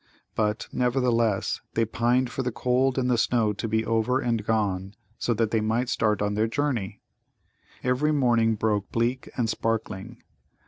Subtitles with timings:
[0.33, 4.95] But, nevertheless, they pined for the cold and the snow to be over and gone,
[5.19, 7.01] so that they might start on their journey!
[7.83, 10.23] Every morning broke bleak and sparkling.